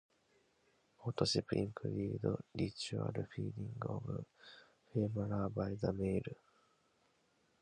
Courtship 0.97 1.53
includes 1.53 2.25
ritual 2.57 3.13
feeding 3.35 3.75
of 3.83 4.03
the 4.07 4.25
female 4.91 5.49
by 5.49 5.75
the 5.79 5.93
male. 5.93 6.35